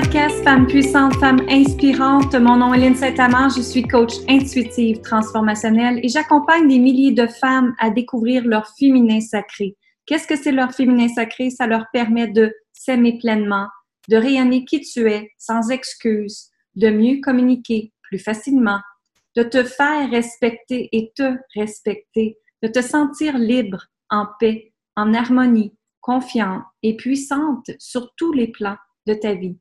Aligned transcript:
podcast 0.00 0.44
Femmes 0.44 0.66
puissantes, 0.66 1.14
femmes 1.14 1.40
inspirantes. 1.48 2.34
Mon 2.34 2.58
nom 2.58 2.74
est 2.74 2.78
Lynne 2.80 2.96
Saint-Amand, 2.96 3.48
je 3.48 3.62
suis 3.62 3.82
coach 3.82 4.12
intuitive 4.28 5.00
transformationnelle 5.00 6.00
et 6.02 6.08
j'accompagne 6.08 6.68
des 6.68 6.78
milliers 6.78 7.12
de 7.12 7.26
femmes 7.26 7.74
à 7.78 7.88
découvrir 7.88 8.44
leur 8.44 8.68
féminin 8.78 9.20
sacré. 9.20 9.74
Qu'est-ce 10.04 10.26
que 10.26 10.36
c'est 10.36 10.52
leur 10.52 10.74
féminin 10.74 11.08
sacré? 11.08 11.48
Ça 11.48 11.66
leur 11.66 11.86
permet 11.94 12.28
de 12.28 12.54
s'aimer 12.74 13.16
pleinement, 13.16 13.68
de 14.10 14.18
rayonner 14.18 14.66
qui 14.66 14.82
tu 14.82 15.10
es 15.10 15.30
sans 15.38 15.70
excuse, 15.70 16.50
de 16.74 16.90
mieux 16.90 17.22
communiquer 17.22 17.94
plus 18.02 18.18
facilement, 18.18 18.80
de 19.34 19.44
te 19.44 19.64
faire 19.64 20.10
respecter 20.10 20.90
et 20.92 21.10
te 21.16 21.36
respecter, 21.54 22.36
de 22.62 22.68
te 22.68 22.82
sentir 22.82 23.38
libre, 23.38 23.86
en 24.10 24.26
paix, 24.40 24.74
en 24.94 25.14
harmonie, 25.14 25.74
confiante 26.02 26.64
et 26.82 26.96
puissante 26.96 27.70
sur 27.78 28.12
tous 28.14 28.34
les 28.34 28.48
plans 28.48 28.76
de 29.06 29.14
ta 29.14 29.32
vie. 29.32 29.56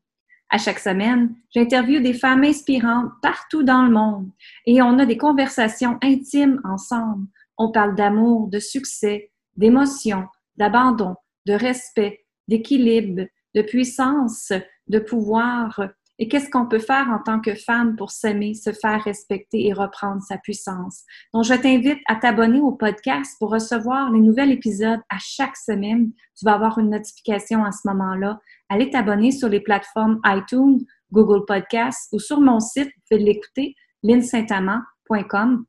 À 0.55 0.57
chaque 0.57 0.79
semaine, 0.79 1.35
j'interviewe 1.53 1.99
des 1.99 2.13
femmes 2.13 2.45
inspirantes 2.45 3.11
partout 3.21 3.63
dans 3.63 3.83
le 3.83 3.91
monde 3.91 4.29
et 4.65 4.81
on 4.81 4.97
a 4.99 5.05
des 5.05 5.17
conversations 5.17 5.97
intimes 6.01 6.61
ensemble. 6.63 7.27
On 7.57 7.73
parle 7.73 7.93
d'amour, 7.93 8.47
de 8.47 8.59
succès, 8.59 9.33
d'émotion, 9.57 10.23
d'abandon, 10.55 11.17
de 11.45 11.51
respect, 11.51 12.25
d'équilibre, 12.47 13.25
de 13.53 13.61
puissance, 13.63 14.53
de 14.87 14.99
pouvoir, 14.99 15.89
et 16.17 16.27
qu'est-ce 16.27 16.49
qu'on 16.49 16.67
peut 16.67 16.79
faire 16.79 17.09
en 17.09 17.19
tant 17.19 17.39
que 17.39 17.55
femme 17.55 17.95
pour 17.95 18.11
s'aimer, 18.11 18.53
se 18.53 18.71
faire 18.71 19.03
respecter 19.03 19.67
et 19.67 19.73
reprendre 19.73 20.21
sa 20.21 20.37
puissance? 20.37 21.03
Donc, 21.33 21.43
je 21.43 21.53
t'invite 21.53 21.99
à 22.07 22.15
t'abonner 22.15 22.59
au 22.59 22.71
podcast 22.71 23.35
pour 23.39 23.51
recevoir 23.51 24.11
les 24.11 24.19
nouveaux 24.19 24.49
épisodes 24.49 25.01
à 25.09 25.17
chaque 25.19 25.57
semaine. 25.57 26.11
Tu 26.37 26.45
vas 26.45 26.53
avoir 26.53 26.77
une 26.79 26.91
notification 26.91 27.63
à 27.63 27.71
ce 27.71 27.87
moment-là. 27.87 28.39
Allez 28.69 28.89
t'abonner 28.89 29.31
sur 29.31 29.49
les 29.49 29.59
plateformes 29.59 30.19
iTunes, 30.25 30.79
Google 31.11 31.45
Podcasts 31.45 32.09
ou 32.13 32.19
sur 32.19 32.39
mon 32.39 32.59
site, 32.59 32.87
vous 32.87 33.01
pouvez 33.09 33.23
l'écouter, 33.23 33.75
linsaintamant.com 34.03 35.65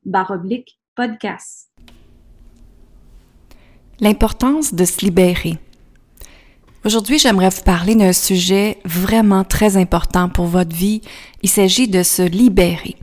podcast. 0.95 1.69
L'importance 3.99 4.73
de 4.73 4.85
se 4.85 5.05
libérer. 5.05 5.59
Aujourd'hui, 6.87 7.19
j'aimerais 7.19 7.49
vous 7.49 7.63
parler 7.63 7.95
d'un 7.95 8.13
sujet 8.13 8.77
vraiment 8.85 9.43
très 9.43 9.75
important 9.75 10.29
pour 10.29 10.45
votre 10.45 10.73
vie. 10.73 11.01
Il 11.43 11.49
s'agit 11.49 11.89
de 11.89 12.01
se 12.01 12.21
libérer. 12.21 12.95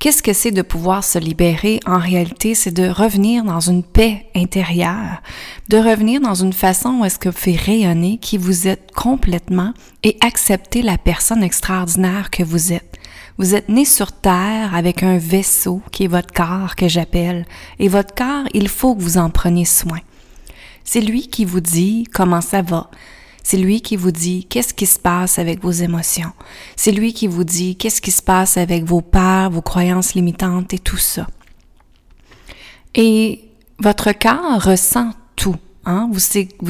Qu'est-ce 0.00 0.24
que 0.24 0.32
c'est 0.32 0.50
de 0.50 0.62
pouvoir 0.62 1.04
se 1.04 1.20
libérer? 1.20 1.78
En 1.86 1.98
réalité, 1.98 2.56
c'est 2.56 2.72
de 2.72 2.88
revenir 2.88 3.44
dans 3.44 3.60
une 3.60 3.84
paix 3.84 4.26
intérieure, 4.34 5.22
de 5.68 5.76
revenir 5.76 6.20
dans 6.20 6.34
une 6.34 6.52
façon 6.52 6.94
où 6.94 7.04
est-ce 7.04 7.20
que 7.20 7.28
vous 7.28 7.38
faites 7.38 7.60
rayonner 7.60 8.18
qui 8.18 8.38
vous 8.38 8.66
êtes 8.66 8.90
complètement 8.90 9.72
et 10.02 10.16
accepter 10.20 10.82
la 10.82 10.98
personne 10.98 11.44
extraordinaire 11.44 12.30
que 12.30 12.42
vous 12.42 12.72
êtes. 12.72 12.98
Vous 13.38 13.54
êtes 13.54 13.68
né 13.68 13.84
sur 13.84 14.10
Terre 14.10 14.74
avec 14.74 15.04
un 15.04 15.16
vaisseau 15.16 15.80
qui 15.92 16.02
est 16.02 16.08
votre 16.08 16.34
corps 16.34 16.74
que 16.74 16.88
j'appelle. 16.88 17.46
Et 17.78 17.86
votre 17.86 18.16
corps, 18.16 18.48
il 18.52 18.68
faut 18.68 18.96
que 18.96 19.02
vous 19.02 19.16
en 19.16 19.30
preniez 19.30 19.64
soin. 19.64 20.00
C'est 20.82 21.02
lui 21.02 21.28
qui 21.28 21.44
vous 21.44 21.60
dit 21.60 22.02
comment 22.12 22.40
ça 22.40 22.62
va. 22.62 22.90
C'est 23.50 23.56
lui 23.56 23.80
qui 23.80 23.96
vous 23.96 24.10
dit 24.10 24.44
qu'est-ce 24.44 24.74
qui 24.74 24.84
se 24.84 24.98
passe 24.98 25.38
avec 25.38 25.62
vos 25.62 25.70
émotions. 25.70 26.32
C'est 26.76 26.92
lui 26.92 27.14
qui 27.14 27.26
vous 27.26 27.44
dit 27.44 27.76
qu'est-ce 27.76 28.02
qui 28.02 28.10
se 28.10 28.20
passe 28.20 28.58
avec 28.58 28.84
vos 28.84 29.00
peurs, 29.00 29.48
vos 29.48 29.62
croyances 29.62 30.12
limitantes 30.12 30.74
et 30.74 30.78
tout 30.78 30.98
ça. 30.98 31.26
Et 32.94 33.40
votre 33.78 34.12
corps 34.12 34.62
ressent 34.62 35.12
tout. 35.34 35.56
Hein? 35.86 36.10
Vous, 36.12 36.20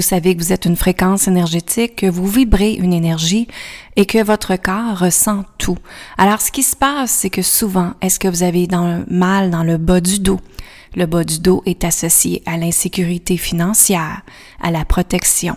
savez 0.03 0.36
que 0.36 0.41
vous 0.41 0.53
êtes 0.53 0.66
une 0.66 0.76
fréquence 0.76 1.26
énergétique, 1.26 1.97
que 1.97 2.06
vous 2.06 2.28
vibrez 2.28 2.75
une 2.75 2.92
énergie 2.92 3.48
et 3.97 4.06
que 4.06 4.22
votre 4.22 4.54
corps 4.54 5.00
ressent 5.00 5.44
tout. 5.58 5.78
Alors, 6.16 6.41
ce 6.41 6.53
qui 6.53 6.62
se 6.62 6.76
passe, 6.76 7.10
c'est 7.10 7.30
que 7.30 7.42
souvent, 7.42 7.94
est-ce 8.03 8.20
que 8.20 8.28
vous 8.28 8.44
avez 8.44 8.69
dans 8.69 9.04
mal 9.10 9.50
dans 9.50 9.64
le 9.64 9.78
bas 9.78 10.00
du 10.00 10.20
dos? 10.20 10.38
Le 10.94 11.06
bas 11.06 11.24
du 11.24 11.41
dos 11.41 11.60
est 11.66 11.82
associé 11.82 12.41
à 12.47 12.56
l'insécurité 12.56 13.36
financière, 13.36 14.22
à 14.62 14.70
la 14.70 14.84
protection, 14.84 15.56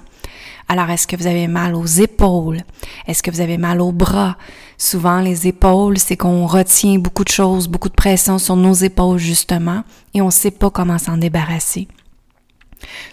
alors, 0.72 0.90
est-ce 0.90 1.06
que 1.06 1.18
vous 1.18 1.28
avez 1.28 1.50
mal 1.50 1.76
aux 1.76 1.86
épaules? 1.86 2.62
Est-ce 3.06 3.22
que 3.22 3.30
vous 3.30 3.42
avez 3.42 3.58
mal 3.58 3.82
aux 3.82 3.92
bras? 3.92 4.38
Souvent, 4.78 5.20
les 5.20 5.46
épaules, 5.46 5.98
c'est 5.98 6.16
qu'on 6.16 6.48
retient 6.48 6.98
beaucoup 6.98 7.26
de 7.26 7.30
choses, 7.30 7.68
beaucoup 7.68 7.90
de 7.90 7.94
pression 7.94 8.38
sur 8.38 8.56
nos 8.56 8.72
épaules, 8.74 9.18
justement, 9.18 9.84
et 10.14 10.22
on 10.22 10.28
ne 10.28 10.32
sait 10.32 10.50
pas 10.50 10.70
comment 10.70 10.98
s'en 10.98 11.18
débarrasser. 11.18 11.90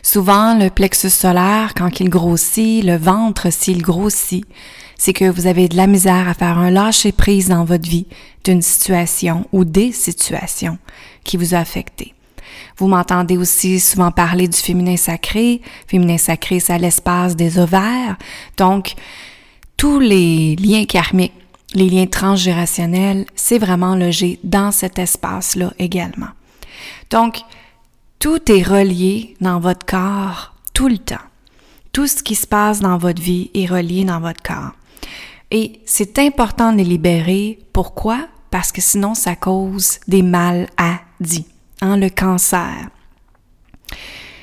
Souvent, 0.04 0.56
le 0.56 0.70
plexus 0.70 1.10
solaire, 1.10 1.72
quand 1.74 1.98
il 1.98 2.10
grossit, 2.10 2.84
le 2.84 2.96
ventre, 2.96 3.52
s'il 3.52 3.82
grossit, 3.82 4.46
c'est 4.96 5.12
que 5.12 5.28
vous 5.28 5.48
avez 5.48 5.66
de 5.66 5.76
la 5.76 5.88
misère 5.88 6.28
à 6.28 6.34
faire 6.34 6.58
un 6.58 6.70
lâcher 6.70 7.10
prise 7.10 7.48
dans 7.48 7.64
votre 7.64 7.88
vie 7.88 8.06
d'une 8.44 8.62
situation 8.62 9.48
ou 9.50 9.64
des 9.64 9.90
situations 9.90 10.78
qui 11.24 11.36
vous 11.36 11.56
ont 11.56 11.58
affecté. 11.58 12.14
Vous 12.76 12.88
m'entendez 12.88 13.36
aussi 13.36 13.80
souvent 13.80 14.10
parler 14.10 14.48
du 14.48 14.58
féminin 14.58 14.96
sacré. 14.96 15.60
Féminin 15.86 16.18
sacré, 16.18 16.60
c'est 16.60 16.78
l'espace 16.78 17.36
des 17.36 17.58
ovaires. 17.58 18.16
Donc, 18.56 18.94
tous 19.76 20.00
les 20.00 20.56
liens 20.56 20.84
karmiques, 20.84 21.32
les 21.74 21.88
liens 21.88 22.06
transgérationnels, 22.06 23.26
c'est 23.34 23.58
vraiment 23.58 23.94
logé 23.94 24.40
dans 24.42 24.72
cet 24.72 24.98
espace-là 24.98 25.72
également. 25.78 26.28
Donc, 27.10 27.40
tout 28.18 28.50
est 28.50 28.62
relié 28.62 29.36
dans 29.40 29.60
votre 29.60 29.86
corps 29.86 30.54
tout 30.74 30.88
le 30.88 30.98
temps. 30.98 31.16
Tout 31.92 32.06
ce 32.06 32.22
qui 32.22 32.34
se 32.34 32.46
passe 32.46 32.80
dans 32.80 32.98
votre 32.98 33.22
vie 33.22 33.50
est 33.54 33.66
relié 33.66 34.04
dans 34.04 34.20
votre 34.20 34.42
corps. 34.42 34.72
Et 35.50 35.80
c'est 35.86 36.18
important 36.18 36.72
de 36.72 36.78
les 36.78 36.84
libérer. 36.84 37.58
Pourquoi? 37.72 38.28
Parce 38.50 38.72
que 38.72 38.80
sinon, 38.80 39.14
ça 39.14 39.36
cause 39.36 39.98
des 40.06 40.22
maladies. 40.22 41.46
Hein, 41.80 41.96
le 41.96 42.08
cancer. 42.08 42.88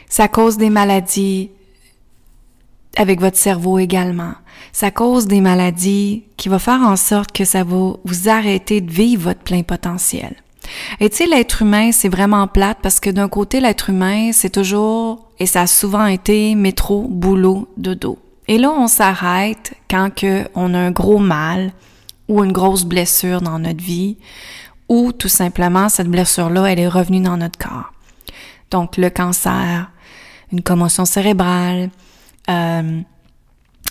Ça 0.08 0.28
cause 0.28 0.58
des 0.58 0.70
maladies 0.70 1.52
avec 2.96 3.20
votre 3.20 3.38
cerveau 3.38 3.78
également. 3.78 4.34
Ça 4.72 4.92
cause 4.92 5.28
des 5.28 5.42
maladies 5.42 6.24
qui 6.38 6.50
vont 6.50 6.60
faire 6.60 6.82
en 6.82 6.96
sorte 6.96 7.32
que 7.32 7.44
ça 7.46 7.64
va 7.64 7.94
vous 8.04 8.30
arrêter 8.30 8.82
de 8.82 8.92
vivre 8.92 9.24
votre 9.24 9.42
plein 9.42 9.64
potentiel. 9.64 10.36
Et 11.00 11.10
tu 11.10 11.18
sais, 11.18 11.28
l'être 11.28 11.62
humain, 11.62 11.92
c'est 11.92 12.10
vraiment 12.10 12.48
plate 12.48 12.80
parce 12.82 13.00
que 13.00 13.10
d'un 13.10 13.30
côté, 13.30 13.60
l'être 13.60 13.90
humain, 13.90 14.32
c'est 14.32 14.50
toujours, 14.50 15.30
et 15.40 15.46
ça 15.46 15.62
a 15.62 15.68
souvent 15.68 16.08
été 16.08 16.56
métro, 16.56 17.06
boulot, 17.08 17.68
dodo. 17.78 18.18
Et 18.48 18.58
là, 18.58 18.72
on 18.72 18.88
s'arrête 18.88 19.74
quand 19.90 20.14
que 20.14 20.48
on 20.56 20.74
a 20.74 20.80
un 20.80 20.92
gros 20.92 21.20
mal 21.20 21.72
ou 22.28 22.44
une 22.44 22.52
grosse 22.52 22.86
blessure 22.86 23.42
dans 23.42 23.60
notre 23.60 23.84
vie 23.84 24.18
ou 24.90 25.12
tout 25.12 25.28
simplement 25.28 25.90
cette 25.90 26.08
blessure-là, 26.08 26.66
elle 26.66 26.80
est 26.80 26.88
revenue 26.88 27.22
dans 27.22 27.38
notre 27.38 27.58
corps. 27.58 27.92
Donc 28.72 28.98
le 28.98 29.10
cancer, 29.10 29.90
une 30.52 30.62
commotion 30.62 31.06
cérébrale, 31.06 31.90
euh, 32.50 33.02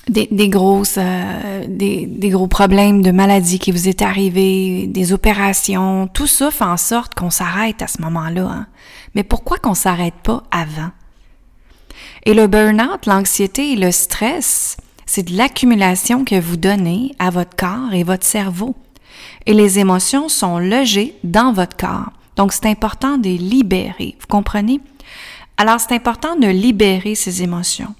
des, 0.09 0.29
des 0.31 0.49
grosses, 0.49 0.99
euh, 0.99 1.65
des, 1.67 2.07
des, 2.07 2.29
gros 2.29 2.47
problèmes 2.47 3.03
de 3.03 3.11
maladie 3.11 3.59
qui 3.59 3.73
vous 3.73 3.89
est 3.89 4.03
arrivé, 4.03 4.87
des 4.87 5.13
opérations, 5.13 6.09
tout 6.09 6.27
ça 6.27 6.51
fait 6.51 6.65
en 6.65 6.77
sorte 6.77 7.15
qu'on 7.15 7.31
s'arrête 7.31 7.81
à 7.83 7.87
ce 7.87 8.03
moment-là. 8.03 8.47
Hein. 8.47 8.67
Mais 9.15 9.23
pourquoi 9.23 9.59
qu'on 9.59 9.75
s'arrête 9.75 10.15
pas 10.23 10.43
avant? 10.51 10.91
Et 12.27 12.35
le 12.35 12.47
burn-out, 12.47 13.07
l'anxiété 13.07 13.73
et 13.73 13.77
le 13.77 13.93
stress, 13.93 14.77
c'est 15.07 15.31
de 15.31 15.37
l'accumulation 15.37 16.25
que 16.25 16.39
vous 16.39 16.57
donnez 16.57 17.15
à 17.19 17.31
votre 17.31 17.57
corps 17.57 17.93
et 17.93 18.03
votre 18.03 18.25
cerveau 18.25 18.75
et 19.47 19.55
les 19.55 19.79
émotions 19.79 20.29
sont 20.29 20.59
logées 20.59 21.15
dans 21.23 21.53
votre 21.53 21.77
corps. 21.77 22.13
Donc, 22.37 22.53
c'est 22.53 22.67
important 22.67 23.19
de 23.19 23.29
les 23.29 23.39
libérer. 23.39 24.17
Vous 24.21 24.27
comprenez? 24.27 24.81
Alors, 25.57 25.79
c'est 25.79 25.95
important 25.95 26.37
de 26.37 26.49
libérer 26.49 27.15
ces 27.15 27.43
émotions. 27.43 27.95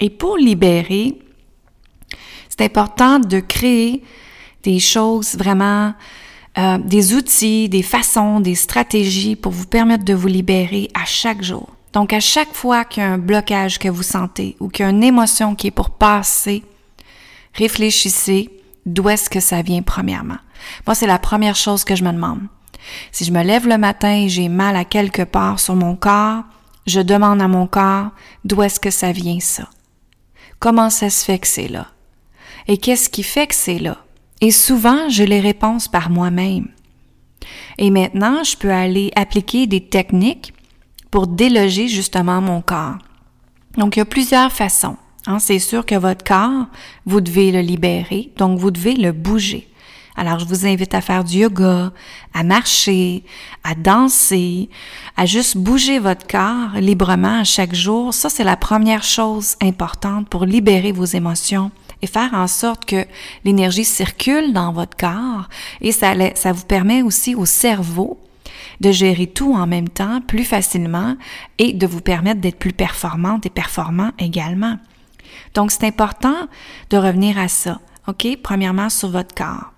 Et 0.00 0.10
pour 0.10 0.36
libérer, 0.36 1.18
c'est 2.48 2.64
important 2.64 3.18
de 3.18 3.40
créer 3.40 4.02
des 4.62 4.78
choses 4.78 5.36
vraiment, 5.36 5.94
euh, 6.58 6.78
des 6.78 7.14
outils, 7.14 7.68
des 7.68 7.82
façons, 7.82 8.40
des 8.40 8.54
stratégies 8.54 9.36
pour 9.36 9.52
vous 9.52 9.66
permettre 9.66 10.04
de 10.04 10.14
vous 10.14 10.28
libérer 10.28 10.88
à 10.92 11.04
chaque 11.04 11.42
jour. 11.42 11.68
Donc, 11.92 12.12
à 12.12 12.20
chaque 12.20 12.52
fois 12.54 12.84
qu'il 12.84 13.02
y 13.02 13.06
a 13.06 13.10
un 13.10 13.18
blocage 13.18 13.78
que 13.78 13.88
vous 13.88 14.02
sentez 14.02 14.56
ou 14.60 14.68
qu'il 14.68 14.84
y 14.84 14.86
a 14.86 14.90
une 14.90 15.04
émotion 15.04 15.54
qui 15.54 15.68
est 15.68 15.72
pour 15.72 15.90
passer, 15.90 16.62
réfléchissez 17.54 18.50
d'où 18.86 19.08
est-ce 19.08 19.30
que 19.30 19.40
ça 19.40 19.62
vient 19.62 19.82
premièrement. 19.82 20.38
Moi, 20.86 20.94
c'est 20.94 21.06
la 21.06 21.18
première 21.18 21.56
chose 21.56 21.84
que 21.84 21.96
je 21.96 22.04
me 22.04 22.12
demande. 22.12 22.42
Si 23.12 23.24
je 23.24 23.32
me 23.32 23.42
lève 23.42 23.68
le 23.68 23.78
matin 23.78 24.12
et 24.12 24.28
j'ai 24.28 24.48
mal 24.48 24.76
à 24.76 24.84
quelque 24.84 25.22
part 25.22 25.60
sur 25.60 25.76
mon 25.76 25.94
corps, 25.94 26.42
je 26.86 27.00
demande 27.00 27.40
à 27.40 27.48
mon 27.48 27.66
corps 27.66 28.10
d'où 28.44 28.62
est-ce 28.62 28.80
que 28.80 28.90
ça 28.90 29.12
vient 29.12 29.40
ça? 29.40 29.68
Comment 30.58 30.90
ça 30.90 31.10
se 31.10 31.24
fait 31.24 31.38
que 31.38 31.46
c'est 31.46 31.68
là? 31.68 31.88
Et 32.68 32.78
qu'est-ce 32.78 33.08
qui 33.08 33.22
fait 33.22 33.46
que 33.46 33.54
c'est 33.54 33.78
là? 33.78 33.98
Et 34.40 34.50
souvent, 34.50 35.08
j'ai 35.08 35.26
les 35.26 35.40
réponses 35.40 35.88
par 35.88 36.10
moi-même. 36.10 36.68
Et 37.78 37.90
maintenant, 37.90 38.42
je 38.44 38.56
peux 38.56 38.72
aller 38.72 39.12
appliquer 39.16 39.66
des 39.66 39.84
techniques 39.84 40.52
pour 41.10 41.26
déloger 41.26 41.88
justement 41.88 42.40
mon 42.40 42.60
corps. 42.62 42.98
Donc, 43.76 43.96
il 43.96 44.00
y 44.00 44.02
a 44.02 44.06
plusieurs 44.06 44.52
façons. 44.52 44.96
Hein, 45.26 45.38
c'est 45.38 45.58
sûr 45.58 45.86
que 45.86 45.94
votre 45.94 46.24
corps, 46.24 46.66
vous 47.06 47.20
devez 47.20 47.52
le 47.52 47.60
libérer, 47.60 48.30
donc 48.36 48.58
vous 48.58 48.70
devez 48.70 48.94
le 48.94 49.12
bouger. 49.12 49.68
Alors, 50.14 50.38
je 50.38 50.44
vous 50.44 50.66
invite 50.66 50.94
à 50.94 51.00
faire 51.00 51.24
du 51.24 51.38
yoga, 51.38 51.92
à 52.34 52.42
marcher, 52.42 53.24
à 53.64 53.74
danser, 53.74 54.68
à 55.16 55.24
juste 55.24 55.56
bouger 55.56 55.98
votre 55.98 56.26
corps 56.26 56.78
librement 56.78 57.40
à 57.40 57.44
chaque 57.44 57.74
jour. 57.74 58.12
Ça, 58.12 58.28
c'est 58.28 58.44
la 58.44 58.56
première 58.56 59.04
chose 59.04 59.56
importante 59.62 60.28
pour 60.28 60.44
libérer 60.44 60.92
vos 60.92 61.04
émotions 61.04 61.70
et 62.02 62.06
faire 62.06 62.34
en 62.34 62.46
sorte 62.46 62.84
que 62.84 63.06
l'énergie 63.44 63.84
circule 63.84 64.52
dans 64.52 64.72
votre 64.72 64.96
corps 64.96 65.48
et 65.80 65.92
ça, 65.92 66.14
ça 66.34 66.52
vous 66.52 66.64
permet 66.64 67.00
aussi 67.00 67.34
au 67.34 67.46
cerveau 67.46 68.18
de 68.80 68.90
gérer 68.90 69.28
tout 69.28 69.54
en 69.54 69.66
même 69.66 69.88
temps 69.88 70.20
plus 70.20 70.44
facilement 70.44 71.16
et 71.58 71.72
de 71.72 71.86
vous 71.86 72.00
permettre 72.00 72.40
d'être 72.40 72.58
plus 72.58 72.72
performante 72.72 73.46
et 73.46 73.50
performant 73.50 74.10
également. 74.18 74.76
Donc, 75.54 75.70
c'est 75.70 75.84
important 75.84 76.48
de 76.90 76.96
revenir 76.96 77.38
à 77.38 77.48
ça. 77.48 77.80
OK? 78.08 78.26
Premièrement, 78.42 78.88
sur 78.88 79.10
votre 79.10 79.34
corps. 79.34 79.72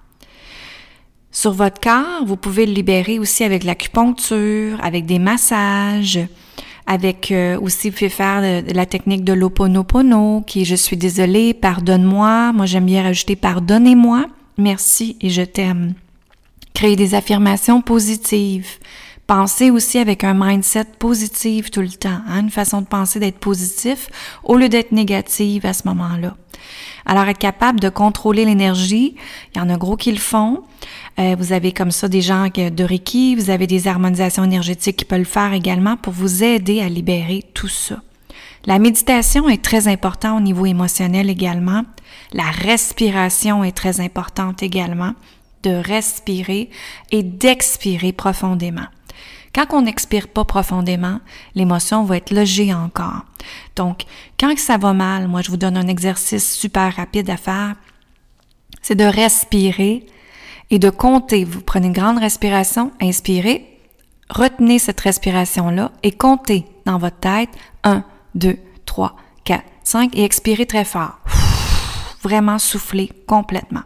Sur 1.31 1.53
votre 1.53 1.81
corps, 1.81 2.25
vous 2.25 2.37
pouvez 2.37 2.65
le 2.65 2.73
libérer 2.73 3.19
aussi 3.19 3.43
avec 3.43 3.65
l'acupuncture, 3.65 4.79
avec 4.82 5.05
des 5.05 5.19
massages, 5.19 6.21
avec 6.87 7.32
euh, 7.32 7.59
aussi, 7.61 7.91
vous 7.91 7.97
pouvez 7.97 8.09
faire 8.09 8.62
la 8.73 8.87
technique 8.87 9.25
de 9.25 9.32
l'oponopono, 9.32 10.43
qui 10.47 10.62
est 10.62 10.65
je 10.65 10.76
suis 10.76 10.97
désolée, 10.97 11.55
pardonne-moi. 11.55 12.53
Moi, 12.53 12.67
j'aime 12.67 12.87
bien 12.87 13.03
rajouter 13.03 13.37
pardonnez-moi, 13.37 14.27
merci 14.59 15.17
et 15.20 15.31
je 15.31 15.43
t'aime. 15.43 15.94
Créer 16.75 16.97
des 16.97 17.15
affirmations 17.15 17.81
positives. 17.82 18.79
Pensez 19.26 19.71
aussi 19.71 19.99
avec 19.99 20.23
un 20.23 20.35
mindset 20.35 20.85
positif 20.99 21.71
tout 21.71 21.81
le 21.81 21.88
temps, 21.88 22.21
hein, 22.29 22.41
une 22.41 22.50
façon 22.50 22.82
de 22.82 22.87
penser 22.87 23.19
d'être 23.19 23.38
positif 23.38 24.09
au 24.43 24.56
lieu 24.56 24.69
d'être 24.69 24.93
négative 24.93 25.65
à 25.65 25.73
ce 25.73 25.88
moment-là. 25.88 26.37
Alors, 27.06 27.25
être 27.29 27.38
capable 27.38 27.81
de 27.81 27.88
contrôler 27.88 28.44
l'énergie, 28.44 29.15
il 29.55 29.59
y 29.59 29.61
en 29.61 29.71
a 29.71 29.76
gros 29.76 29.97
qui 29.97 30.12
le 30.12 30.19
font. 30.19 30.62
Euh, 31.19 31.37
vous 31.38 31.53
avez 31.53 31.73
comme 31.73 31.91
ça 31.91 32.09
des 32.09 32.21
gens 32.21 32.49
de 32.49 32.85
Reiki, 32.85 33.35
vous 33.35 33.50
avez 33.50 33.67
des 33.67 33.88
harmonisations 33.88 34.44
énergétiques 34.44 34.97
qui 34.97 35.05
peuvent 35.05 35.19
le 35.19 35.25
faire 35.25 35.53
également 35.53 35.97
pour 35.97 36.12
vous 36.12 36.43
aider 36.43 36.81
à 36.81 36.88
libérer 36.88 37.44
tout 37.55 37.69
ça. 37.69 37.97
La 38.67 38.79
méditation 38.79 39.49
est 39.49 39.62
très 39.62 39.88
importante 39.88 40.38
au 40.38 40.43
niveau 40.43 40.67
émotionnel 40.67 41.29
également. 41.29 41.82
La 42.32 42.50
respiration 42.50 43.62
est 43.62 43.77
très 43.77 44.00
importante 44.00 44.62
également, 44.62 45.12
de 45.62 45.70
respirer 45.70 46.70
et 47.11 47.23
d'expirer 47.23 48.12
profondément. 48.12 48.87
Quand 49.55 49.67
on 49.71 49.83
n'expire 49.83 50.29
pas 50.29 50.45
profondément, 50.45 51.21
l'émotion 51.55 52.05
va 52.05 52.17
être 52.17 52.33
logée 52.33 52.75
encore. 52.75 53.25
Donc, 53.77 54.05
quand 54.39 54.59
ça 54.59 54.79
va 54.79 54.93
mal, 54.93 55.29
moi, 55.29 55.43
je 55.43 55.51
vous 55.51 55.56
donne 55.56 55.77
un 55.77 55.87
exercice 55.87 56.55
super 56.55 56.97
rapide 56.97 57.31
à 57.31 57.37
faire. 57.37 57.75
C'est 58.83 58.97
de 58.97 59.05
respirer 59.05 60.06
et 60.71 60.79
de 60.79 60.91
compter. 60.91 61.45
Vous 61.45 61.61
prenez 61.61 61.87
une 61.87 61.93
grande 61.93 62.19
respiration, 62.19 62.91
inspirez, 63.01 63.79
retenez 64.29 64.81
cette 64.81 65.01
respiration-là 65.01 65.93
et 66.03 66.12
comptez 66.12 66.67
dans 66.85 66.99
votre 66.99 67.19
tête 67.19 67.51
1, 67.85 68.05
2, 68.35 68.59
3, 68.87 69.17
4, 69.45 69.62
5 69.85 70.17
et 70.17 70.25
expirez 70.25 70.67
très 70.67 70.85
fort. 70.85 71.19
Vraiment 72.23 72.59
souffler 72.59 73.11
complètement. 73.27 73.83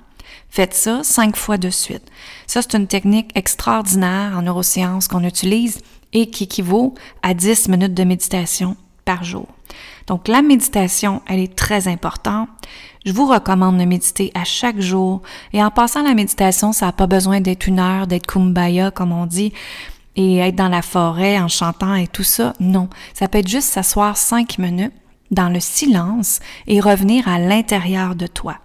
Faites 0.59 0.75
ça 0.75 1.05
cinq 1.05 1.37
fois 1.37 1.57
de 1.57 1.71
suite. 1.71 2.03
Ça, 2.49 2.63
c'est 2.63 2.77
une 2.77 2.89
technique 2.89 3.31
extraordinaire 3.37 4.33
en 4.37 4.43
neurosciences 4.43 5.07
qu'on 5.07 5.23
utilise 5.23 5.79
et 6.13 6.31
qui 6.31 6.43
équivaut 6.43 6.95
à 7.23 7.33
10 7.33 7.69
minutes 7.69 7.95
de 7.95 8.03
méditation 8.03 8.77
par 9.05 9.23
jour. 9.23 9.47
Donc, 10.09 10.27
la 10.27 10.43
méditation, 10.43 11.23
elle 11.29 11.39
est 11.39 11.55
très 11.55 11.87
importante. 11.87 12.49
Je 13.07 13.13
vous 13.13 13.29
recommande 13.29 13.79
de 13.79 13.85
méditer 13.85 14.33
à 14.35 14.43
chaque 14.43 14.81
jour. 14.81 15.23
Et 15.53 15.63
en 15.63 15.71
passant 15.71 16.03
la 16.03 16.15
méditation, 16.15 16.73
ça 16.73 16.87
n'a 16.87 16.93
pas 16.93 17.07
besoin 17.07 17.41
d'être 17.41 17.69
une 17.69 17.79
heure, 17.79 18.09
d'être 18.09 18.27
kumbaya, 18.27 18.91
comme 18.91 19.13
on 19.13 19.27
dit, 19.27 19.53
et 20.17 20.39
être 20.39 20.57
dans 20.57 20.69
la 20.69 20.83
forêt 20.83 21.39
en 21.39 21.47
chantant 21.47 21.95
et 21.95 22.09
tout 22.09 22.25
ça. 22.25 22.53
Non. 22.59 22.89
Ça 23.15 23.29
peut 23.29 23.39
être 23.39 23.47
juste 23.47 23.69
s'asseoir 23.69 24.17
cinq 24.17 24.59
minutes 24.59 24.93
dans 25.31 25.51
le 25.51 25.61
silence 25.61 26.41
et 26.67 26.81
revenir 26.81 27.29
à 27.29 27.39
l'intérieur 27.39 28.17
de 28.17 28.27
toi. 28.27 28.57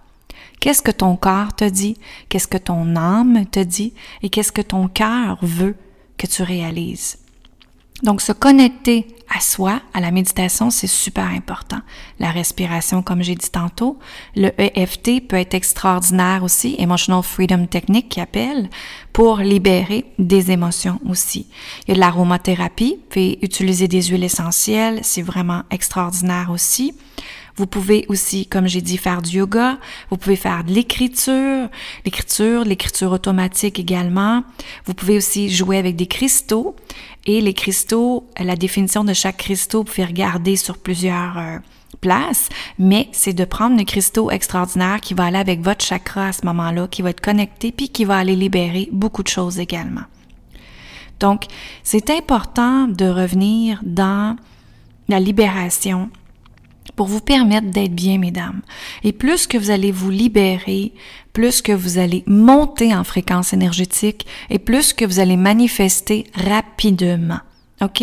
Qu'est-ce 0.64 0.80
que 0.80 0.90
ton 0.90 1.16
corps 1.16 1.54
te 1.54 1.68
dit? 1.68 1.98
Qu'est-ce 2.30 2.48
que 2.48 2.56
ton 2.56 2.96
âme 2.96 3.44
te 3.44 3.60
dit? 3.60 3.92
Et 4.22 4.30
qu'est-ce 4.30 4.50
que 4.50 4.62
ton 4.62 4.88
cœur 4.88 5.36
veut 5.42 5.76
que 6.16 6.26
tu 6.26 6.42
réalises? 6.42 7.18
Donc, 8.02 8.22
se 8.22 8.32
connecter 8.32 9.06
à 9.28 9.40
soi, 9.40 9.82
à 9.92 10.00
la 10.00 10.10
méditation, 10.10 10.70
c'est 10.70 10.86
super 10.86 11.26
important. 11.26 11.80
La 12.18 12.30
respiration, 12.30 13.02
comme 13.02 13.22
j'ai 13.22 13.34
dit 13.34 13.50
tantôt, 13.50 13.98
le 14.36 14.52
EFT 14.56 15.28
peut 15.28 15.36
être 15.36 15.52
extraordinaire 15.52 16.42
aussi, 16.42 16.76
Emotional 16.78 17.22
Freedom 17.22 17.66
Technique 17.66 18.08
qui 18.08 18.22
appelle, 18.22 18.70
pour 19.12 19.40
libérer 19.40 20.06
des 20.18 20.50
émotions 20.50 20.98
aussi. 21.06 21.46
Il 21.86 21.88
y 21.88 21.92
a 21.92 21.94
de 21.96 22.00
l'aromathérapie, 22.00 23.00
puis 23.10 23.38
utiliser 23.42 23.86
des 23.86 24.04
huiles 24.04 24.24
essentielles, 24.24 25.00
c'est 25.02 25.20
vraiment 25.20 25.64
extraordinaire 25.70 26.48
aussi. 26.50 26.94
Vous 27.56 27.66
pouvez 27.66 28.04
aussi, 28.08 28.46
comme 28.46 28.66
j'ai 28.66 28.80
dit, 28.80 28.96
faire 28.96 29.22
du 29.22 29.38
yoga. 29.38 29.78
Vous 30.10 30.16
pouvez 30.16 30.36
faire 30.36 30.64
de 30.64 30.72
l'écriture, 30.72 31.68
l'écriture, 32.04 32.64
l'écriture 32.64 33.12
automatique 33.12 33.78
également. 33.78 34.42
Vous 34.86 34.94
pouvez 34.94 35.16
aussi 35.16 35.50
jouer 35.50 35.78
avec 35.78 35.94
des 35.94 36.06
cristaux. 36.06 36.74
Et 37.26 37.40
les 37.40 37.54
cristaux, 37.54 38.26
la 38.38 38.56
définition 38.56 39.04
de 39.04 39.12
chaque 39.12 39.38
cristaux, 39.38 39.78
vous 39.78 39.84
pouvez 39.84 40.04
regarder 40.04 40.56
sur 40.56 40.76
plusieurs 40.78 41.38
euh, 41.38 41.58
places, 42.00 42.48
mais 42.78 43.08
c'est 43.12 43.32
de 43.32 43.44
prendre 43.44 43.78
le 43.78 43.84
cristaux 43.84 44.30
extraordinaire 44.30 45.00
qui 45.00 45.14
va 45.14 45.24
aller 45.24 45.38
avec 45.38 45.62
votre 45.62 45.84
chakra 45.84 46.28
à 46.28 46.32
ce 46.32 46.44
moment-là, 46.44 46.86
qui 46.88 47.02
va 47.02 47.10
être 47.10 47.20
connecté, 47.20 47.72
puis 47.72 47.88
qui 47.88 48.04
va 48.04 48.18
aller 48.18 48.36
libérer 48.36 48.88
beaucoup 48.92 49.22
de 49.22 49.28
choses 49.28 49.58
également. 49.58 50.02
Donc, 51.20 51.44
c'est 51.82 52.10
important 52.10 52.88
de 52.88 53.06
revenir 53.06 53.80
dans 53.84 54.36
la 55.08 55.20
libération 55.20 56.10
pour 56.96 57.06
vous 57.06 57.20
permettre 57.20 57.70
d'être 57.70 57.94
bien, 57.94 58.18
mesdames. 58.18 58.62
Et 59.02 59.12
plus 59.12 59.46
que 59.46 59.58
vous 59.58 59.70
allez 59.70 59.92
vous 59.92 60.10
libérer, 60.10 60.92
plus 61.32 61.62
que 61.62 61.72
vous 61.72 61.98
allez 61.98 62.22
monter 62.26 62.94
en 62.94 63.04
fréquence 63.04 63.52
énergétique 63.52 64.26
et 64.50 64.58
plus 64.58 64.92
que 64.92 65.04
vous 65.04 65.18
allez 65.18 65.36
manifester 65.36 66.26
rapidement. 66.34 67.40
OK? 67.82 68.02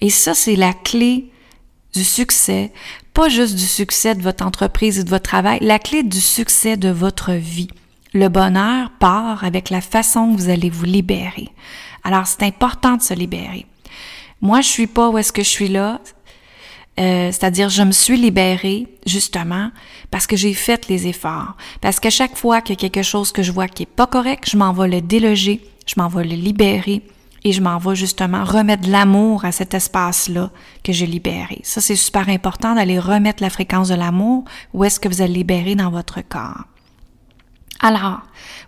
Et 0.00 0.10
ça, 0.10 0.34
c'est 0.34 0.56
la 0.56 0.72
clé 0.72 1.30
du 1.92 2.04
succès, 2.04 2.72
pas 3.12 3.28
juste 3.28 3.56
du 3.56 3.66
succès 3.66 4.14
de 4.14 4.22
votre 4.22 4.44
entreprise 4.44 4.98
et 4.98 5.04
de 5.04 5.10
votre 5.10 5.28
travail, 5.28 5.58
la 5.60 5.78
clé 5.78 6.02
du 6.02 6.20
succès 6.20 6.76
de 6.76 6.88
votre 6.88 7.32
vie. 7.32 7.68
Le 8.12 8.28
bonheur 8.28 8.90
part 8.98 9.44
avec 9.44 9.70
la 9.70 9.80
façon 9.80 10.32
que 10.32 10.40
vous 10.40 10.48
allez 10.48 10.70
vous 10.70 10.84
libérer. 10.84 11.48
Alors, 12.02 12.26
c'est 12.26 12.42
important 12.42 12.96
de 12.96 13.02
se 13.02 13.14
libérer. 13.14 13.66
Moi, 14.40 14.62
je 14.62 14.68
suis 14.68 14.86
pas 14.86 15.10
où 15.10 15.18
est-ce 15.18 15.32
que 15.32 15.42
je 15.42 15.48
suis 15.48 15.68
là. 15.68 16.00
Euh, 17.00 17.32
c'est-à-dire 17.32 17.70
je 17.70 17.82
me 17.82 17.92
suis 17.92 18.18
libérée 18.18 18.86
justement 19.06 19.70
parce 20.10 20.26
que 20.26 20.36
j'ai 20.36 20.52
fait 20.52 20.88
les 20.88 21.06
efforts. 21.06 21.56
Parce 21.80 21.98
qu'à 21.98 22.10
chaque 22.10 22.36
fois 22.36 22.60
qu'il 22.60 22.74
y 22.74 22.78
a 22.78 22.88
quelque 22.88 23.02
chose 23.02 23.32
que 23.32 23.42
je 23.42 23.52
vois 23.52 23.68
qui 23.68 23.84
est 23.84 23.86
pas 23.86 24.06
correct, 24.06 24.48
je 24.50 24.58
m'en 24.58 24.72
vais 24.72 24.88
le 24.88 25.00
déloger, 25.00 25.62
je 25.86 25.94
m'en 25.96 26.08
vais 26.08 26.24
le 26.24 26.34
libérer 26.34 27.02
et 27.42 27.52
je 27.52 27.62
m'en 27.62 27.78
vais 27.78 27.96
justement 27.96 28.44
remettre 28.44 28.88
l'amour 28.88 29.46
à 29.46 29.52
cet 29.52 29.72
espace-là 29.72 30.50
que 30.84 30.92
j'ai 30.92 31.06
libéré. 31.06 31.60
Ça, 31.62 31.80
c'est 31.80 31.96
super 31.96 32.28
important 32.28 32.74
d'aller 32.74 32.98
remettre 32.98 33.42
la 33.42 33.48
fréquence 33.48 33.88
de 33.88 33.94
l'amour 33.94 34.44
où 34.74 34.84
est-ce 34.84 35.00
que 35.00 35.08
vous 35.08 35.22
allez 35.22 35.32
libérer 35.32 35.74
dans 35.74 35.90
votre 35.90 36.20
corps? 36.20 36.64
Alors, 37.82 38.20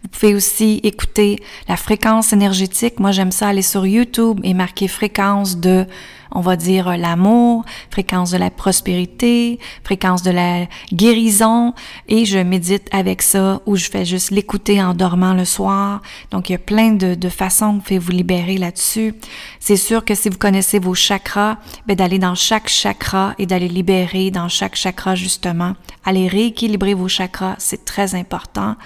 vous 0.03 0.09
pouvez 0.09 0.35
aussi 0.35 0.81
écouter 0.85 1.39
la 1.69 1.77
fréquence 1.77 2.33
énergétique. 2.33 2.99
Moi, 2.99 3.13
j'aime 3.13 3.31
ça 3.31 3.49
aller 3.49 3.61
sur 3.61 3.85
YouTube 3.87 4.41
et 4.43 4.55
marquer 4.55 4.89
fréquence 4.89 5.59
de 5.59 5.87
on 6.35 6.41
va 6.41 6.57
dire 6.57 6.97
l'amour, 6.97 7.65
fréquence 7.91 8.31
de 8.31 8.39
la 8.39 8.51
prospérité, 8.51 9.59
fréquence 9.85 10.23
de 10.23 10.31
la 10.31 10.67
guérison, 10.93 11.75
et 12.09 12.25
je 12.25 12.39
médite 12.39 12.89
avec 12.93 13.23
ça 13.23 13.61
ou 13.67 13.77
je 13.77 13.89
fais 13.89 14.05
juste 14.05 14.31
l'écouter 14.31 14.83
en 14.83 14.95
dormant 14.95 15.35
le 15.35 15.45
soir. 15.45 16.03
Donc 16.31 16.49
il 16.49 16.53
y 16.53 16.57
a 16.57 16.59
plein 16.59 16.93
de, 16.93 17.15
de 17.15 17.29
façons 17.29 17.81
que 17.81 17.99
vous 17.99 18.11
libérer 18.11 18.57
là-dessus. 18.59 19.15
C'est 19.61 19.77
sûr 19.77 20.05
que 20.05 20.15
si 20.15 20.29
vous 20.29 20.39
connaissez 20.39 20.79
vos 20.79 20.95
chakras, 20.95 21.59
ben 21.87 21.97
d'aller 21.97 22.19
dans 22.19 22.35
chaque 22.35 22.69
chakra 22.69 23.35
et 23.39 23.47
d'aller 23.47 23.69
libérer 23.69 24.31
dans 24.31 24.49
chaque 24.49 24.77
chakra 24.77 25.15
justement, 25.15 25.75
aller 26.05 26.29
rééquilibrer 26.29 26.95
vos 26.95 27.09
chakras, 27.09 27.57
c'est 27.59 27.85
très 27.85 28.15
important. 28.15 28.77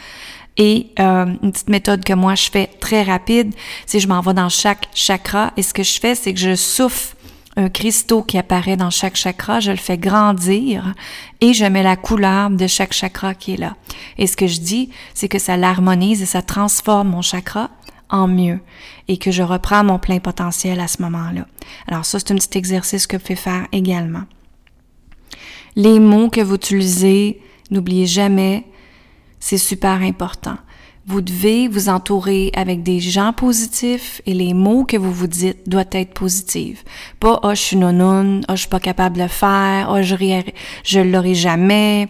Et 0.59 0.88
euh, 1.00 1.26
une 1.43 1.53
petite 1.53 1.69
méthode 1.69 2.05
que 2.05 2.15
moi 2.15 2.35
je 2.35 2.50
fais 2.50 2.67
très 2.81 3.03
rapide, 3.03 3.55
c'est 3.85 4.00
je 4.00 4.09
m'en 4.09 4.21
vais 4.21 4.33
dans 4.35 4.49
chaque 4.49 4.88
chakra 4.95 5.53
et 5.57 5.62
ce 5.62 5.75
que 5.75 5.83
je 5.83 6.00
fais, 6.00 6.15
c'est 6.15 6.33
que 6.33 6.41
je 6.41 6.55
souffle 6.55 7.16
un 7.57 7.71
cristaux 7.71 8.23
qui 8.23 8.37
apparaît 8.37 8.77
dans 8.77 8.91
chaque 8.91 9.17
chakra, 9.17 9.61
je 9.61 9.71
le 9.71 9.79
fais 9.79 9.97
grandir 9.97 10.95
et 11.41 11.55
je 11.55 11.65
mets 11.65 11.83
la 11.83 11.97
couleur 11.97 12.51
de 12.51 12.67
chaque 12.67 12.93
chakra 12.93 13.35
qui 13.35 13.55
est 13.55 13.57
là. 13.57 13.77
Et 14.19 14.27
ce 14.27 14.37
que 14.37 14.47
je 14.47 14.61
dis, 14.61 14.91
c'est 15.15 15.29
que 15.29 15.39
ça 15.39 15.57
l'harmonise 15.57 16.21
et 16.21 16.27
ça 16.27 16.43
transforme 16.43 17.09
mon 17.09 17.23
chakra 17.23 17.71
en 18.11 18.29
mieux 18.29 18.61
et 19.09 19.17
que 19.17 19.31
je 19.31 19.43
reprends 19.43 19.85
mon 19.85 19.99
plein 19.99 20.19
potentiel 20.19 20.81
à 20.81 20.87
ce 20.87 21.01
moment-là. 21.03 21.47
Alors 21.89 22.05
ça, 22.05 22.19
c'est 22.19 22.33
un 22.33 22.37
petit 22.37 22.59
exercice 22.59 23.07
que 23.07 23.17
vous 23.17 23.23
pouvez 23.23 23.37
faire 23.37 23.67
également. 23.73 24.25
Les 25.77 25.99
mots 25.99 26.29
que 26.29 26.41
vous 26.41 26.55
utilisez, 26.57 27.41
n'oubliez 27.71 28.07
jamais, 28.07 28.65
c'est 29.41 29.59
super 29.59 30.03
important. 30.03 30.57
Vous 31.09 31.21
devez 31.21 31.69
vous 31.69 31.89
entourer 31.89 32.51
avec 32.57 32.83
des 32.83 32.99
gens 32.99 33.33
positifs 33.33 34.21
et 34.27 34.35
les 34.35 34.55
mots 34.55 34.85
que 34.85 34.97
vous 34.97 35.13
vous 35.13 35.29
dites 35.29 35.69
doivent 35.69 35.87
être 35.93 36.15
positifs. 36.15 36.85
Pas 37.21 37.39
«oh, 37.45 37.51
je 37.51 37.61
suis 37.61 37.77
non 37.77 38.41
oh, 38.49 38.53
je 38.53 38.57
suis 38.57 38.69
pas 38.69 38.81
capable 38.81 39.17
de 39.17 39.29
faire, 39.29 39.89
oh, 39.93 40.03
je, 40.03 40.17
je 40.83 40.99
l'aurai 40.99 41.37
jamais», 41.37 42.09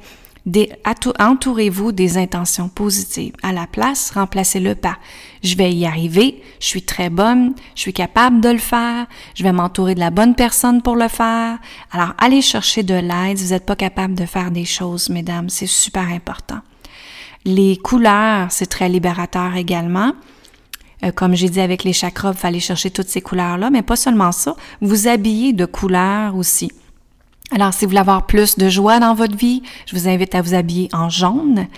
entourez-vous 1.19 1.93
des 1.93 2.17
intentions 2.17 2.71
positives. 2.71 3.35
À 3.43 3.53
la 3.53 3.67
place, 3.67 4.13
remplacez-le 4.13 4.75
par 4.75 4.99
je 5.43 5.57
vais 5.57 5.73
y 5.73 5.85
arriver, 5.85 6.43
je 6.59 6.67
suis 6.67 6.83
très 6.83 7.11
bonne, 7.11 7.55
je 7.75 7.83
suis 7.83 7.93
capable 7.93 8.41
de 8.41 8.49
le 8.49 8.59
faire, 8.59 9.07
je 9.35 9.43
vais 9.43 9.53
m'entourer 9.53 9.95
de 9.95 10.01
la 10.01 10.11
bonne 10.11 10.35
personne 10.35 10.81
pour 10.81 10.97
le 10.97 11.09
faire. 11.09 11.59
Alors, 11.93 12.15
allez 12.17 12.41
chercher 12.41 12.83
de 12.83 12.95
l'aide 12.95 13.37
si 13.37 13.45
vous 13.45 13.51
n'êtes 13.51 13.67
pas 13.67 13.77
capable 13.77 14.15
de 14.15 14.25
faire 14.25 14.51
des 14.51 14.65
choses, 14.65 15.11
mesdames, 15.11 15.51
c'est 15.51 15.67
super 15.67 16.09
important. 16.09 16.61
Les 17.47 17.77
couleurs, 17.77 18.49
c'est 18.51 18.67
très 18.67 18.89
libérateur 18.89 19.55
également. 19.55 20.15
Euh, 21.05 21.13
comme 21.13 21.37
j'ai 21.37 21.49
dit 21.49 21.61
avec 21.61 21.85
les 21.85 21.93
chakras, 21.93 22.33
il 22.33 22.37
fallait 22.37 22.59
chercher 22.59 22.91
toutes 22.91 23.09
ces 23.09 23.21
couleurs-là, 23.21 23.71
mais 23.71 23.83
pas 23.83 23.95
seulement 23.95 24.33
ça, 24.33 24.57
vous 24.81 25.07
habillez 25.07 25.53
de 25.53 25.65
couleurs 25.65 26.35
aussi. 26.35 26.73
Alors, 27.53 27.73
si 27.73 27.85
vous 27.85 27.91
voulez 27.91 28.01
avoir 28.01 28.27
plus 28.27 28.59
de 28.59 28.69
joie 28.69 28.99
dans 28.99 29.15
votre 29.15 29.37
vie, 29.37 29.63
je 29.87 29.95
vous 29.95 30.09
invite 30.09 30.35
à 30.35 30.43
vous 30.43 30.55
habiller 30.55 30.89
en 30.93 31.09
jaune. 31.09 31.69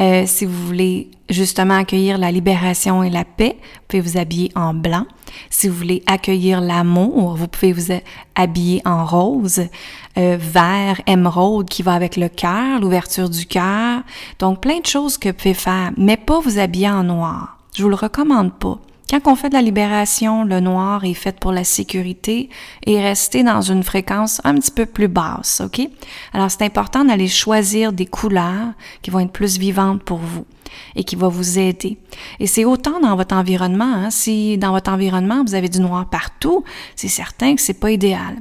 Euh, 0.00 0.24
si 0.26 0.46
vous 0.46 0.66
voulez 0.66 1.10
justement 1.28 1.76
accueillir 1.76 2.16
la 2.16 2.32
libération 2.32 3.02
et 3.02 3.10
la 3.10 3.26
paix, 3.26 3.56
vous 3.60 3.80
pouvez 3.88 4.00
vous 4.00 4.16
habiller 4.16 4.50
en 4.54 4.72
blanc. 4.72 5.04
Si 5.50 5.68
vous 5.68 5.76
voulez 5.76 6.02
accueillir 6.06 6.62
l'amour, 6.62 7.36
vous 7.36 7.46
pouvez 7.46 7.74
vous 7.74 7.92
habiller 8.36 8.80
en 8.86 9.04
rose, 9.04 9.60
euh, 10.16 10.38
vert, 10.40 11.02
émeraude 11.06 11.68
qui 11.68 11.82
va 11.82 11.92
avec 11.92 12.16
le 12.16 12.30
cœur, 12.30 12.80
l'ouverture 12.80 13.28
du 13.28 13.44
cœur. 13.44 14.00
Donc, 14.38 14.62
plein 14.62 14.80
de 14.80 14.86
choses 14.86 15.18
que 15.18 15.28
vous 15.28 15.34
pouvez 15.34 15.52
faire, 15.52 15.92
mais 15.98 16.16
pas 16.16 16.40
vous 16.40 16.58
habiller 16.58 16.88
en 16.88 17.04
noir. 17.04 17.58
Je 17.76 17.82
vous 17.82 17.90
le 17.90 17.96
recommande 17.96 18.54
pas. 18.58 18.78
Quand 19.10 19.32
on 19.32 19.36
fait 19.36 19.48
de 19.48 19.54
la 19.54 19.62
libération, 19.62 20.44
le 20.44 20.60
noir 20.60 21.02
est 21.06 21.14
fait 21.14 21.40
pour 21.40 21.50
la 21.50 21.64
sécurité 21.64 22.50
et 22.84 23.00
rester 23.00 23.42
dans 23.42 23.62
une 23.62 23.82
fréquence 23.82 24.42
un 24.44 24.54
petit 24.54 24.70
peu 24.70 24.84
plus 24.84 25.08
basse, 25.08 25.62
OK? 25.64 25.80
Alors, 26.34 26.50
c'est 26.50 26.62
important 26.62 27.06
d'aller 27.06 27.26
choisir 27.26 27.94
des 27.94 28.04
couleurs 28.04 28.74
qui 29.00 29.10
vont 29.10 29.20
être 29.20 29.32
plus 29.32 29.58
vivantes 29.58 30.02
pour 30.02 30.18
vous 30.18 30.44
et 30.94 31.04
qui 31.04 31.16
vont 31.16 31.30
vous 31.30 31.58
aider. 31.58 31.96
Et 32.38 32.46
c'est 32.46 32.66
autant 32.66 33.00
dans 33.00 33.16
votre 33.16 33.34
environnement. 33.34 33.94
Hein? 33.94 34.10
Si 34.10 34.58
dans 34.58 34.72
votre 34.72 34.92
environnement, 34.92 35.42
vous 35.42 35.54
avez 35.54 35.70
du 35.70 35.80
noir 35.80 36.10
partout, 36.10 36.62
c'est 36.94 37.08
certain 37.08 37.54
que 37.54 37.62
c'est 37.62 37.80
pas 37.80 37.90
idéal. 37.90 38.36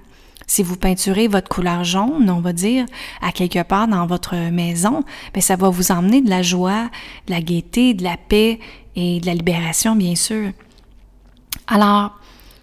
Si 0.49 0.63
vous 0.63 0.77
peinturez 0.77 1.27
votre 1.27 1.49
couleur 1.49 1.83
jaune, 1.83 2.29
on 2.29 2.39
va 2.39 2.53
dire, 2.53 2.85
à 3.21 3.33
quelque 3.33 3.63
part 3.63 3.87
dans 3.87 4.05
votre 4.05 4.33
maison, 4.49 5.03
ben 5.33 5.41
ça 5.41 5.57
va 5.57 5.69
vous 5.69 5.91
emmener 5.91 6.21
de 6.21 6.29
la 6.29 6.41
joie, 6.41 6.89
de 7.27 7.33
la 7.33 7.41
gaieté, 7.41 7.93
de 7.93 8.03
la 8.03 8.15
paix 8.15 8.59
et 8.97 9.19
de 9.21 9.27
la 9.27 9.35
libération, 9.35 9.95
bien 9.95 10.15
sûr. 10.15 10.51
Alors, 11.67 12.19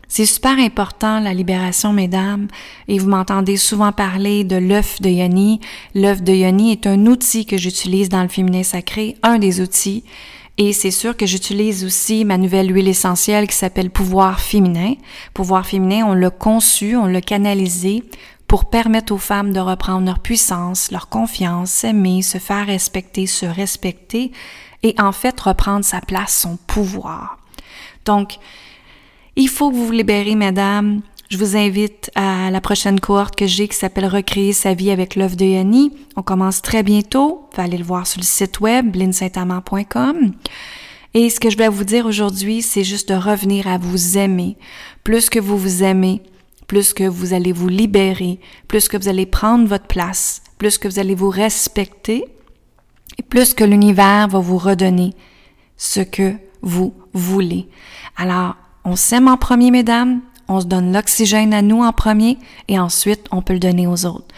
c'est 0.08 0.26
super 0.26 0.58
important, 0.58 1.20
la 1.20 1.32
libération, 1.32 1.92
mesdames, 1.92 2.48
et 2.88 2.98
vous 2.98 3.08
m'entendez 3.08 3.56
souvent 3.56 3.92
parler 3.92 4.44
de 4.44 4.56
l'œuf 4.56 5.00
de 5.00 5.08
Yoni. 5.08 5.60
L'œuf 5.94 6.22
de 6.22 6.32
Yoni 6.32 6.72
est 6.72 6.86
un 6.86 7.06
outil 7.06 7.46
que 7.46 7.56
j'utilise 7.56 8.08
dans 8.08 8.22
le 8.22 8.28
féminin 8.28 8.64
sacré, 8.64 9.16
un 9.22 9.38
des 9.38 9.60
outils. 9.60 10.04
Et 10.58 10.72
c'est 10.72 10.90
sûr 10.90 11.16
que 11.16 11.26
j'utilise 11.26 11.84
aussi 11.84 12.24
ma 12.24 12.36
nouvelle 12.36 12.72
huile 12.72 12.88
essentielle 12.88 13.46
qui 13.46 13.56
s'appelle 13.56 13.90
Pouvoir 13.90 14.40
féminin. 14.40 14.94
Pouvoir 15.34 15.66
féminin, 15.66 16.04
on 16.06 16.14
l'a 16.14 16.30
conçu, 16.30 16.96
on 16.96 17.06
l'a 17.06 17.20
canalisé 17.20 18.02
pour 18.46 18.66
permettre 18.66 19.12
aux 19.12 19.18
femmes 19.18 19.52
de 19.52 19.58
reprendre 19.58 20.06
leur 20.06 20.18
puissance, 20.18 20.90
leur 20.92 21.08
confiance, 21.08 21.70
s'aimer, 21.70 22.22
se 22.22 22.38
faire 22.38 22.66
respecter, 22.66 23.26
se 23.26 23.46
respecter 23.46 24.30
et 24.84 24.94
en 25.00 25.10
fait 25.10 25.40
reprendre 25.40 25.84
sa 25.84 26.00
place, 26.00 26.38
son 26.42 26.56
pouvoir. 26.68 27.38
Donc, 28.04 28.36
il 29.34 29.48
faut 29.48 29.70
que 29.70 29.74
vous 29.74 29.86
vous 29.86 29.92
libérez, 29.92 30.36
madame. 30.36 31.00
Je 31.30 31.38
vous 31.38 31.56
invite 31.56 32.12
à 32.14 32.50
la 32.50 32.60
prochaine 32.60 33.00
cohorte 33.00 33.34
que 33.34 33.46
j'ai 33.46 33.66
qui 33.66 33.76
s'appelle 33.76 34.06
Recréer 34.06 34.52
sa 34.52 34.74
vie 34.74 34.90
avec 34.90 35.16
l'œuvre 35.16 35.34
de 35.34 35.46
Yanni. 35.46 35.90
On 36.14 36.22
commence 36.22 36.62
très 36.62 36.82
bientôt. 36.82 37.48
Vous 37.52 37.60
allez 37.60 37.78
le 37.78 37.84
voir 37.84 38.06
sur 38.06 38.20
le 38.20 38.26
site 38.26 38.60
web 38.60 38.94
linsaintamant.com. 38.94 40.32
Et 41.14 41.30
ce 41.30 41.40
que 41.40 41.48
je 41.48 41.56
vais 41.56 41.68
vous 41.68 41.84
dire 41.84 42.06
aujourd'hui, 42.06 42.60
c'est 42.60 42.84
juste 42.84 43.08
de 43.08 43.14
revenir 43.14 43.66
à 43.66 43.78
vous 43.78 44.18
aimer. 44.18 44.56
Plus 45.02 45.30
que 45.30 45.38
vous 45.38 45.56
vous 45.56 45.82
aimez, 45.82 46.22
plus 46.66 46.92
que 46.92 47.04
vous 47.04 47.32
allez 47.32 47.52
vous 47.52 47.68
libérer, 47.68 48.38
plus 48.68 48.88
que 48.88 48.96
vous 48.96 49.08
allez 49.08 49.26
prendre 49.26 49.66
votre 49.66 49.86
place, 49.86 50.42
plus 50.58 50.76
que 50.76 50.88
vous 50.88 50.98
allez 50.98 51.14
vous 51.14 51.30
respecter, 51.30 52.24
et 53.18 53.22
plus 53.22 53.54
que 53.54 53.64
l'univers 53.64 54.28
va 54.28 54.38
vous 54.38 54.58
redonner 54.58 55.14
ce 55.76 56.00
que 56.00 56.34
vous 56.62 56.94
voulez. 57.12 57.68
Alors, 58.16 58.56
on 58.84 58.96
s'aime 58.96 59.28
en 59.28 59.36
premier, 59.36 59.70
mesdames, 59.70 60.20
on 60.48 60.60
se 60.60 60.66
donne 60.66 60.92
l'oxygène 60.92 61.54
à 61.54 61.62
nous 61.62 61.82
en 61.82 61.92
premier 61.92 62.38
et 62.68 62.78
ensuite 62.78 63.26
on 63.30 63.42
peut 63.42 63.54
le 63.54 63.58
donner 63.58 63.86
aux 63.86 64.06
autres. 64.06 64.34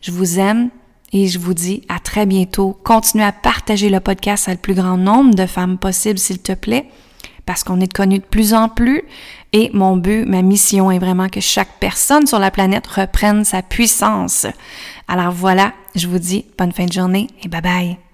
Je 0.00 0.10
vous 0.10 0.38
aime 0.38 0.70
et 1.12 1.26
je 1.26 1.38
vous 1.38 1.54
dis 1.54 1.82
à 1.88 1.98
très 1.98 2.26
bientôt. 2.26 2.78
Continuez 2.84 3.24
à 3.24 3.32
partager 3.32 3.90
le 3.90 4.00
podcast 4.00 4.48
à 4.48 4.52
le 4.52 4.58
plus 4.58 4.74
grand 4.74 4.96
nombre 4.96 5.34
de 5.34 5.46
femmes 5.46 5.78
possible, 5.78 6.18
s'il 6.18 6.38
te 6.38 6.52
plaît, 6.52 6.86
parce 7.46 7.64
qu'on 7.64 7.80
est 7.80 7.92
connu 7.92 8.18
de 8.18 8.24
plus 8.24 8.54
en 8.54 8.68
plus. 8.68 9.02
Et 9.52 9.70
mon 9.74 9.96
but, 9.96 10.24
ma 10.24 10.42
mission 10.42 10.90
est 10.90 11.00
vraiment 11.00 11.28
que 11.28 11.40
chaque 11.40 11.80
personne 11.80 12.26
sur 12.26 12.38
la 12.38 12.50
planète 12.50 12.86
reprenne 12.86 13.44
sa 13.44 13.62
puissance. 13.62 14.46
Alors 15.08 15.32
voilà, 15.32 15.72
je 15.96 16.06
vous 16.06 16.20
dis 16.20 16.44
bonne 16.56 16.72
fin 16.72 16.86
de 16.86 16.92
journée 16.92 17.26
et 17.42 17.48
bye 17.48 17.60
bye. 17.60 18.09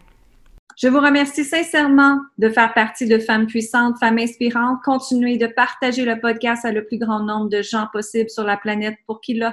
Je 0.76 0.88
vous 0.88 1.00
remercie 1.00 1.44
sincèrement 1.44 2.20
de 2.36 2.50
faire 2.50 2.74
partie 2.74 3.06
de 3.06 3.18
Femmes 3.18 3.46
puissantes, 3.46 3.96
Femmes 3.98 4.18
inspirantes. 4.18 4.78
Continuez 4.84 5.38
de 5.38 5.46
partager 5.46 6.04
le 6.04 6.20
podcast 6.20 6.66
à 6.66 6.72
le 6.72 6.84
plus 6.84 6.98
grand 6.98 7.20
nombre 7.20 7.48
de 7.48 7.62
gens 7.62 7.86
possible 7.94 8.28
sur 8.28 8.44
la 8.44 8.58
planète 8.58 8.96
pour 9.06 9.22
qu'il 9.22 9.50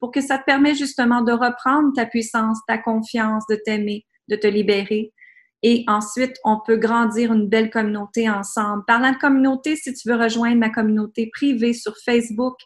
pour 0.00 0.10
que 0.10 0.20
ça 0.20 0.36
te 0.36 0.44
permette 0.44 0.76
justement 0.76 1.22
de 1.22 1.32
reprendre 1.32 1.94
ta 1.96 2.04
puissance, 2.04 2.58
ta 2.68 2.76
confiance, 2.76 3.44
de 3.48 3.56
t'aimer, 3.64 4.04
de 4.28 4.36
te 4.36 4.46
libérer. 4.46 5.14
Et 5.62 5.82
ensuite, 5.86 6.36
on 6.44 6.60
peut 6.60 6.76
grandir 6.76 7.32
une 7.32 7.48
belle 7.48 7.70
communauté 7.70 8.28
ensemble. 8.28 8.84
Parlant 8.86 9.12
de 9.12 9.16
communauté, 9.16 9.76
si 9.76 9.94
tu 9.94 10.10
veux 10.10 10.16
rejoindre 10.16 10.58
ma 10.58 10.68
communauté 10.68 11.30
privée 11.32 11.72
sur 11.72 11.96
Facebook, 12.04 12.56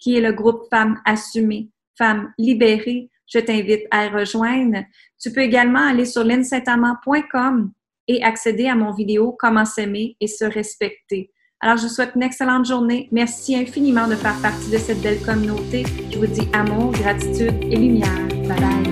qui 0.00 0.16
est 0.16 0.20
le 0.20 0.32
groupe 0.32 0.64
Femmes 0.70 1.00
assumées, 1.04 1.70
Femmes 1.96 2.32
libérées, 2.36 3.10
je 3.32 3.38
t'invite 3.38 3.82
à 3.90 4.06
y 4.06 4.08
rejoindre. 4.08 4.84
Tu 5.20 5.32
peux 5.32 5.40
également 5.40 5.88
aller 5.88 6.04
sur 6.04 6.24
linsaintamant.com 6.24 7.70
et 8.08 8.22
accéder 8.22 8.66
à 8.66 8.74
mon 8.74 8.92
vidéo 8.92 9.36
Comment 9.38 9.64
s'aimer 9.64 10.16
et 10.20 10.26
se 10.26 10.44
respecter. 10.44 11.30
Alors, 11.60 11.76
je 11.76 11.82
vous 11.82 11.88
souhaite 11.88 12.12
une 12.16 12.22
excellente 12.22 12.66
journée. 12.66 13.08
Merci 13.12 13.54
infiniment 13.54 14.08
de 14.08 14.14
faire 14.14 14.36
partie 14.40 14.70
de 14.70 14.78
cette 14.78 15.02
belle 15.02 15.20
communauté. 15.20 15.84
Je 16.10 16.18
vous 16.18 16.26
dis 16.26 16.48
amour, 16.54 16.90
gratitude 16.92 17.54
et 17.62 17.76
lumière. 17.76 18.28
Bye 18.48 18.58
bye. 18.60 18.89